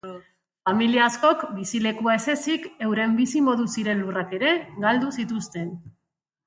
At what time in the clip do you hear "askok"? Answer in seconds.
1.09-1.43